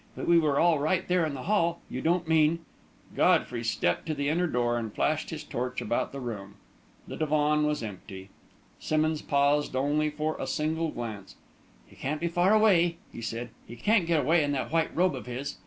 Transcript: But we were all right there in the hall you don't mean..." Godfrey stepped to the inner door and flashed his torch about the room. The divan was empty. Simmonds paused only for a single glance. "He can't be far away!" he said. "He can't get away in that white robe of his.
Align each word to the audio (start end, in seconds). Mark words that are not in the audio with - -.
But 0.15 0.27
we 0.27 0.39
were 0.39 0.59
all 0.59 0.79
right 0.79 1.07
there 1.07 1.27
in 1.27 1.35
the 1.35 1.43
hall 1.43 1.79
you 1.87 2.01
don't 2.01 2.27
mean..." 2.27 2.65
Godfrey 3.15 3.63
stepped 3.63 4.07
to 4.07 4.15
the 4.15 4.29
inner 4.29 4.47
door 4.47 4.75
and 4.79 4.91
flashed 4.91 5.29
his 5.29 5.43
torch 5.43 5.79
about 5.79 6.11
the 6.11 6.19
room. 6.19 6.55
The 7.07 7.15
divan 7.17 7.67
was 7.67 7.83
empty. 7.83 8.31
Simmonds 8.79 9.21
paused 9.21 9.75
only 9.75 10.09
for 10.09 10.37
a 10.39 10.47
single 10.47 10.89
glance. 10.89 11.35
"He 11.85 11.95
can't 11.95 12.19
be 12.21 12.29
far 12.29 12.51
away!" 12.51 12.97
he 13.13 13.21
said. 13.21 13.49
"He 13.67 13.75
can't 13.75 14.07
get 14.07 14.19
away 14.19 14.43
in 14.43 14.53
that 14.53 14.71
white 14.71 14.89
robe 14.97 15.13
of 15.13 15.27
his. 15.27 15.59